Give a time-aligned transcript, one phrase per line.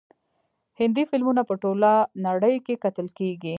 [0.79, 1.91] هندي فلمونه په ټوله
[2.27, 3.49] نړۍ کې کتل کیږي.